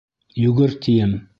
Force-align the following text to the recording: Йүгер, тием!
Йүгер, 0.45 0.73
тием! 0.87 1.15